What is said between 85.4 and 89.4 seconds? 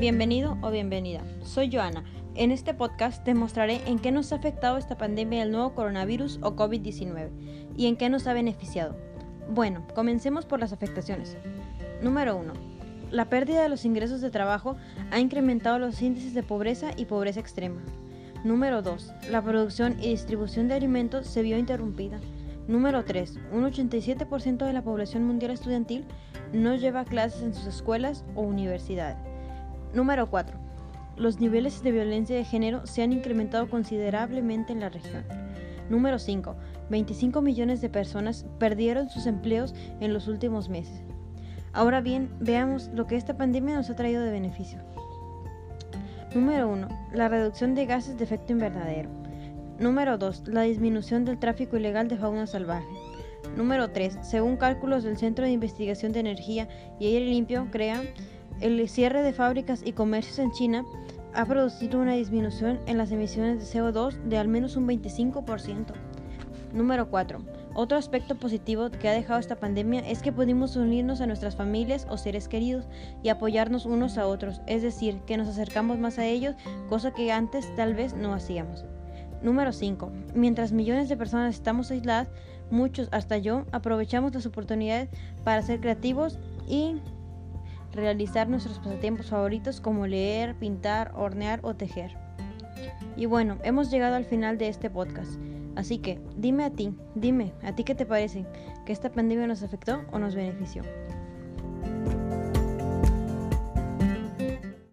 para ser creativos y realizar nuestros pasatiempos